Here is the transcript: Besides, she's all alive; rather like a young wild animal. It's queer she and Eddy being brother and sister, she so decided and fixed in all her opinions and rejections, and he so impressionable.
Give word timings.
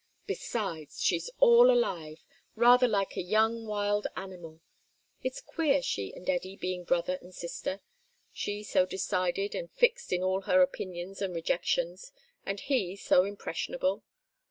Besides, 0.25 0.99
she's 0.99 1.29
all 1.39 1.69
alive; 1.69 2.25
rather 2.55 2.87
like 2.87 3.15
a 3.15 3.21
young 3.21 3.67
wild 3.67 4.07
animal. 4.17 4.59
It's 5.21 5.41
queer 5.41 5.83
she 5.83 6.11
and 6.15 6.27
Eddy 6.27 6.55
being 6.55 6.85
brother 6.85 7.19
and 7.21 7.35
sister, 7.35 7.81
she 8.33 8.63
so 8.63 8.87
decided 8.87 9.53
and 9.53 9.69
fixed 9.71 10.11
in 10.11 10.23
all 10.23 10.41
her 10.49 10.63
opinions 10.63 11.21
and 11.21 11.35
rejections, 11.35 12.11
and 12.47 12.61
he 12.61 12.95
so 12.95 13.25
impressionable. 13.25 14.03